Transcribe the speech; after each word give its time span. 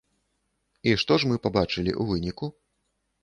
І 0.91 0.95
што 1.01 1.13
ж 1.23 1.29
мы 1.31 1.35
пабачылі 1.45 1.91
ў 1.93 2.07
выніку? 2.13 2.45